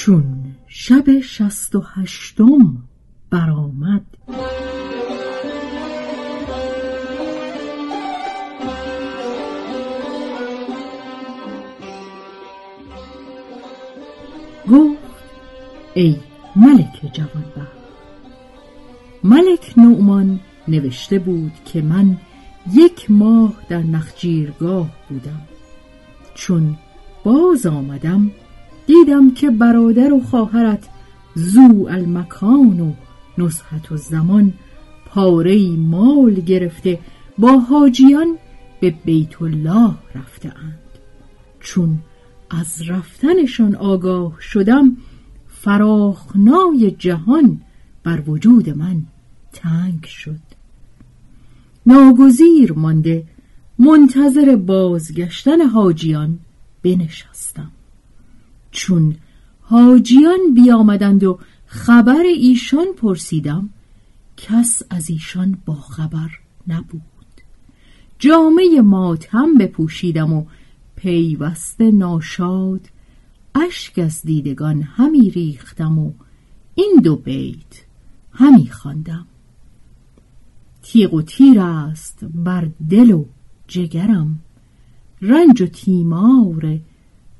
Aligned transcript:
چون 0.00 0.24
شب 0.68 1.20
شست 1.20 1.74
و 1.74 1.82
هشتم 1.94 2.76
برآمد. 3.30 4.06
گفت 14.70 14.98
ای 15.94 16.16
ملک 16.56 17.12
جوانبخت 17.12 17.80
ملک 19.24 19.74
نومان 19.76 20.40
نوشته 20.68 21.18
بود 21.18 21.52
که 21.64 21.82
من 21.82 22.16
یک 22.74 23.10
ماه 23.10 23.52
در 23.68 23.82
نخجیرگاه 23.82 24.90
بودم 25.08 25.40
چون 26.34 26.76
باز 27.24 27.66
آمدم 27.66 28.30
دیدم 28.86 29.30
که 29.30 29.50
برادر 29.50 30.12
و 30.12 30.20
خواهرت 30.20 30.88
زو 31.34 31.86
المکان 31.90 32.80
و 32.80 32.92
نصحت 33.38 33.92
و 33.92 33.96
زمان 33.96 34.52
پاره 35.06 35.76
مال 35.76 36.34
گرفته 36.34 36.98
با 37.38 37.58
حاجیان 37.58 38.38
به 38.80 38.90
بیت 39.04 39.42
الله 39.42 39.94
رفته 40.14 40.48
اند 40.48 40.78
چون 41.60 41.98
از 42.50 42.88
رفتنشان 42.88 43.74
آگاه 43.74 44.36
شدم 44.40 44.96
فراخنای 45.48 46.90
جهان 46.98 47.60
بر 48.04 48.22
وجود 48.26 48.70
من 48.70 49.02
تنگ 49.52 50.04
شد. 50.04 50.40
ناگزیر 51.86 52.72
مانده 52.72 53.24
منتظر 53.78 54.56
بازگشتن 54.56 55.60
حاجیان 55.60 56.38
بنشستم. 56.82 57.70
چون 58.70 59.16
حاجیان 59.60 60.54
بیامدند 60.54 61.24
و 61.24 61.38
خبر 61.66 62.22
ایشان 62.36 62.86
پرسیدم 62.96 63.70
کس 64.36 64.82
از 64.90 65.10
ایشان 65.10 65.58
با 65.64 65.74
خبر 65.74 66.30
نبود. 66.68 67.02
جامعه 68.18 68.80
ماتم 68.80 69.54
بپوشیدم 69.58 70.32
و 70.32 70.44
پیوسته 70.96 71.90
ناشاد 71.90 72.88
اشک 73.54 73.98
از 73.98 74.22
دیدگان 74.22 74.82
همی 74.82 75.30
ریختم 75.30 75.98
و 75.98 76.12
این 76.74 77.00
دو 77.04 77.16
بیت 77.16 77.84
همی 78.32 78.66
خواندم. 78.66 79.26
تیغ 80.82 81.14
و 81.14 81.22
تیر 81.22 81.60
است 81.60 82.24
بر 82.24 82.68
دل 82.90 83.10
و 83.10 83.24
جگرم 83.68 84.40
رنج 85.22 85.62
و 85.62 85.66
تیمار 85.66 86.80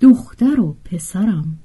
دختر 0.00 0.60
و 0.60 0.76
پسرم. 0.84 1.58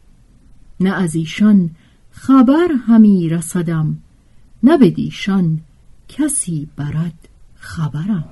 نه 0.79 0.93
از 0.93 1.15
ایشان 1.15 1.69
خبر 2.11 2.67
همی 2.87 3.29
رسدم 3.29 3.97
نه 4.63 4.77
بدیشان 4.77 5.61
کسی 6.07 6.67
برد 6.77 7.29
خبرم. 7.55 8.29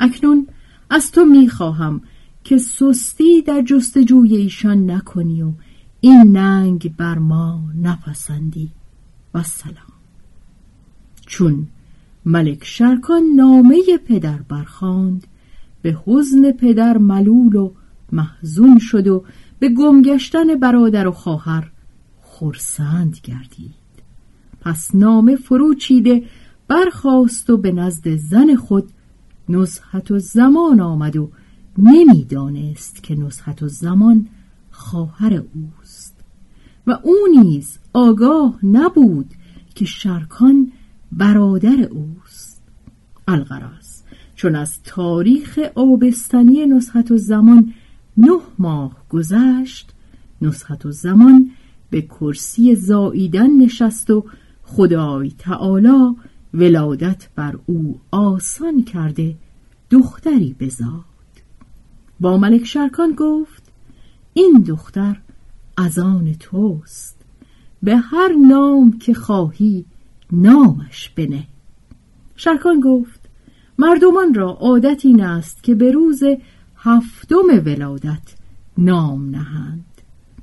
اکنون 0.00 0.46
از 0.90 1.12
تو 1.12 1.24
می‌خواهم 1.24 2.00
که 2.44 2.58
سستی 2.58 3.42
در 3.42 3.62
جستجوی 3.62 4.36
ایشان 4.36 4.90
نکنی 4.90 5.42
و 5.42 5.52
این 6.00 6.36
ننگ 6.36 6.96
بر 6.96 7.18
ما 7.18 7.62
نپسندی. 7.82 8.70
و 9.34 9.42
سلام 9.42 9.92
چون 11.26 11.68
ملک 12.24 12.64
شرکان 12.64 13.22
نامه 13.36 13.82
پدر 14.06 14.38
برخاند 14.42 15.26
به 15.82 15.98
حزن 16.06 16.52
پدر 16.52 16.98
ملول 16.98 17.56
و 17.56 17.70
محزون 18.12 18.78
شد 18.78 19.06
و 19.06 19.24
به 19.58 19.68
گمگشتن 19.68 20.54
برادر 20.54 21.06
و 21.06 21.12
خواهر 21.12 21.70
خرسند 22.22 23.16
گردید. 23.22 23.74
پس 24.60 24.94
نامه 24.94 25.36
فرو 25.36 25.74
چیده 25.74 26.22
برخواست 26.68 27.50
و 27.50 27.56
به 27.56 27.72
نزد 27.72 28.16
زن 28.16 28.54
خود 28.54 28.88
نزحت 29.50 30.10
و 30.10 30.18
زمان 30.18 30.80
آمد 30.80 31.16
و 31.16 31.30
نمی‌دانست 31.78 33.02
که 33.02 33.14
نزحت 33.14 33.62
و 33.62 33.68
زمان 33.68 34.28
خواهر 34.70 35.42
اوست. 35.54 36.14
و 36.86 36.98
او 37.02 37.16
نیز 37.42 37.78
آگاه 37.92 38.58
نبود 38.62 39.34
که 39.74 39.84
شرکان 39.84 40.72
برادر 41.12 41.88
اوست. 41.90 42.62
الغرض 43.28 44.00
چون 44.34 44.54
از 44.54 44.82
تاریخ 44.82 45.58
آبستنی 45.74 46.66
نزحت 46.66 47.10
و 47.10 47.16
زمان 47.16 47.74
نه 48.16 48.38
ماه 48.58 48.96
گذشت 49.10 49.92
نزحت 50.42 50.86
و 50.86 50.92
زمان 50.92 51.50
به 51.90 52.02
کرسی 52.02 52.74
زاییدن 52.74 53.50
نشست 53.50 54.10
و 54.10 54.24
خدای 54.62 55.32
تعالی 55.38 56.16
ولادت 56.54 57.28
بر 57.34 57.58
او 57.66 58.00
آسان 58.10 58.82
کرده 58.82 59.36
دختری 59.90 60.56
بزاد 60.60 61.04
با 62.20 62.36
ملک 62.36 62.64
شرکان 62.64 63.12
گفت 63.12 63.72
این 64.34 64.64
دختر 64.66 65.20
از 65.76 65.98
آن 65.98 66.34
توست 66.40 67.16
به 67.82 67.96
هر 67.96 68.32
نام 68.32 68.98
که 68.98 69.14
خواهی 69.14 69.84
نامش 70.32 71.10
بنه. 71.10 71.46
شرکان 72.36 72.80
گفت 72.80 73.20
مردمان 73.78 74.34
را 74.34 74.50
عادت 74.50 75.00
این 75.04 75.22
است 75.22 75.62
که 75.62 75.74
به 75.74 75.90
روز 75.90 76.22
هفتم 76.76 77.46
ولادت 77.66 78.34
نام 78.78 79.30
نهند. 79.30 79.84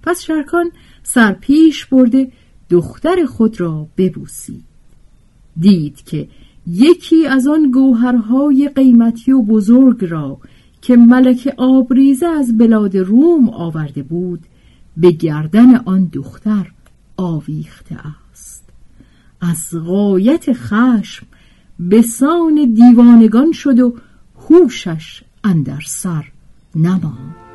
پس 0.04 0.22
شرکان 0.22 0.72
سرپیش 1.04 1.86
برده 1.86 2.32
دختر 2.70 3.26
خود 3.26 3.60
را 3.62 3.88
ببوسید. 3.98 4.77
دید 5.60 6.04
که 6.04 6.28
یکی 6.68 7.28
از 7.28 7.48
آن 7.48 7.72
گوهرهای 7.72 8.70
قیمتی 8.76 9.32
و 9.32 9.42
بزرگ 9.42 10.06
را 10.06 10.38
که 10.82 10.96
ملک 10.96 11.54
آبریزه 11.58 12.26
از 12.28 12.58
بلاد 12.58 12.98
روم 12.98 13.50
آورده 13.50 14.04
بود 14.04 14.40
به 14.98 15.12
گردن 15.12 15.76
آن 15.76 16.10
دختر 16.14 16.72
آویخته 17.18 17.98
است. 18.32 18.64
از 19.42 19.76
غایت 19.86 20.54
خشم 20.54 21.26
به 21.80 22.02
سان 22.02 22.74
دیوانگان 22.74 23.52
شد 23.52 23.80
و 23.80 23.96
هوشش 24.50 25.24
اندر 25.44 25.82
سر 25.86 26.26
نماند. 26.76 27.47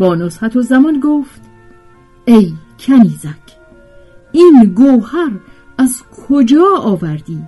با 0.00 0.14
نصحت 0.14 0.56
و 0.56 0.62
زمان 0.62 1.00
گفت 1.00 1.40
ای 2.24 2.52
کنیزک 2.78 3.56
این 4.32 4.72
گوهر 4.76 5.30
از 5.78 6.02
کجا 6.02 6.64
آوردی؟ 6.78 7.42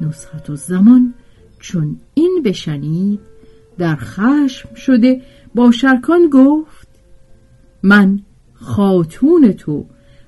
نصحت 0.00 0.50
و 0.50 0.56
زمان 0.56 1.14
چون 1.60 2.00
این 2.14 2.42
بشنید 2.44 3.20
در 3.78 3.96
خشم 3.96 4.74
شده 4.74 5.22
با 5.54 5.70
شرکان 5.70 6.28
گفت 6.32 6.88
من 7.82 8.20
خاتون 8.54 9.52
تو 9.52 9.86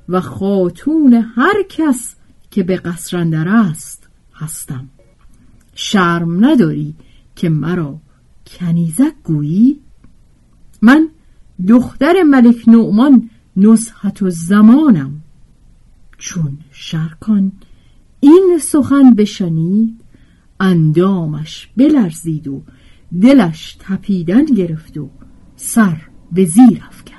و 0.08 0.20
خاتون 0.20 1.12
هر 1.36 1.62
کس 1.68 2.16
که 2.50 2.62
به 2.62 2.76
قصرندر 2.76 3.48
است 3.48 4.08
هستم 4.34 4.88
شرم 5.74 6.44
نداری 6.44 6.94
که 7.36 7.48
مرا 7.48 7.98
کنیزک 8.46 9.14
گویی 9.24 9.80
من 10.82 11.08
دختر 11.66 12.22
ملک 12.22 12.68
نعمان 12.68 13.30
نصحت 13.56 14.22
و 14.22 14.30
زمانم. 14.30 15.20
چون 16.18 16.58
شرکان 16.70 17.52
این 18.20 18.58
سخن 18.62 19.14
بشنید 19.14 20.00
اندامش 20.60 21.68
بلرزید 21.76 22.48
و 22.48 22.62
دلش 23.22 23.76
تپیدن 23.80 24.44
گرفت 24.44 24.98
و 24.98 25.10
سر 25.56 25.96
به 26.32 26.44
زیر 26.44 26.82
افکند. 26.88 27.18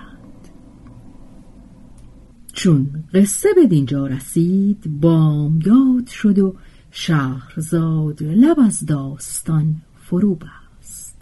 چون 2.53 3.03
قصه 3.13 3.49
به 3.55 3.67
دینجا 3.67 4.07
رسید 4.07 4.99
بامداد 5.01 6.07
شد 6.07 6.39
و 6.39 6.55
شهرزاد 6.91 8.23
لب 8.23 8.59
از 8.59 8.85
داستان 8.85 9.75
فرو 9.95 10.35
بست. 10.35 11.21